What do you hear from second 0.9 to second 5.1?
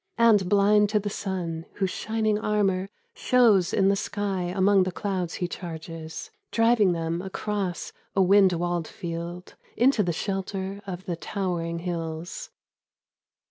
the sun whose shining armour Shows in the sky among the